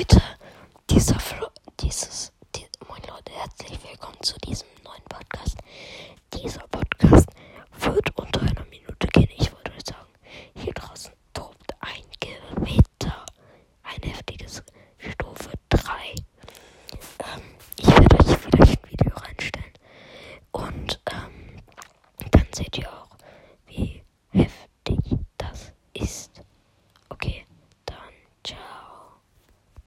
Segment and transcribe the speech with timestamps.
[0.00, 0.22] Leute,
[0.88, 1.46] dieser Flo
[1.78, 5.58] dieses, die, moin Leute, herzlich willkommen zu diesem neuen Podcast.
[6.32, 7.28] Dieser Podcast
[7.80, 9.28] wird unter einer Minute gehen.
[9.36, 10.08] Ich wollte euch sagen,
[10.54, 13.26] hier draußen tobt ein Gewitter.
[13.82, 14.62] Ein heftiges
[14.96, 15.82] Stufe 3.
[17.18, 17.42] Ähm,
[17.76, 19.74] ich werde euch vielleicht ein Video reinstellen.
[20.52, 21.62] Und ähm,
[22.30, 23.09] dann seht ihr auch,